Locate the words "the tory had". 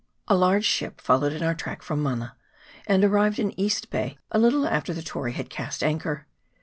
4.95-5.51